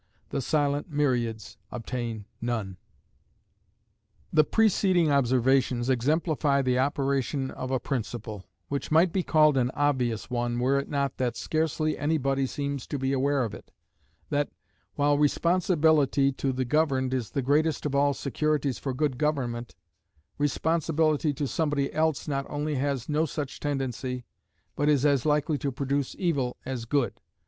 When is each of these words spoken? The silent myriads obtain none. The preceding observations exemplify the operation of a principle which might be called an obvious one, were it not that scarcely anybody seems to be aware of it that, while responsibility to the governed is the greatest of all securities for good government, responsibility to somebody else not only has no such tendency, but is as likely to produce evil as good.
The 0.29 0.41
silent 0.41 0.89
myriads 0.89 1.57
obtain 1.71 2.25
none. 2.41 2.77
The 4.33 4.43
preceding 4.43 5.11
observations 5.11 5.91
exemplify 5.91 6.63
the 6.63 6.79
operation 6.79 7.51
of 7.51 7.69
a 7.69 7.79
principle 7.79 8.43
which 8.67 8.89
might 8.89 9.13
be 9.13 9.21
called 9.21 9.57
an 9.57 9.69
obvious 9.75 10.27
one, 10.27 10.57
were 10.57 10.79
it 10.79 10.89
not 10.89 11.17
that 11.17 11.37
scarcely 11.37 11.99
anybody 11.99 12.47
seems 12.47 12.87
to 12.87 12.97
be 12.97 13.13
aware 13.13 13.43
of 13.43 13.53
it 13.53 13.69
that, 14.31 14.49
while 14.95 15.19
responsibility 15.19 16.31
to 16.31 16.51
the 16.51 16.65
governed 16.65 17.13
is 17.13 17.29
the 17.29 17.43
greatest 17.43 17.85
of 17.85 17.93
all 17.93 18.15
securities 18.15 18.79
for 18.79 18.95
good 18.95 19.19
government, 19.19 19.75
responsibility 20.39 21.31
to 21.31 21.47
somebody 21.47 21.93
else 21.93 22.27
not 22.27 22.47
only 22.49 22.73
has 22.73 23.07
no 23.07 23.27
such 23.27 23.59
tendency, 23.59 24.25
but 24.75 24.89
is 24.89 25.05
as 25.05 25.27
likely 25.27 25.59
to 25.59 25.71
produce 25.71 26.15
evil 26.17 26.57
as 26.65 26.85
good. 26.85 27.21